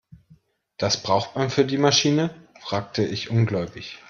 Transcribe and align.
Das 0.77 1.03
braucht 1.03 1.35
man 1.35 1.51
für 1.51 1.63
die 1.63 1.77
Maschine?, 1.77 2.33
fragte 2.59 3.05
ich 3.05 3.29
ungläubig. 3.29 3.99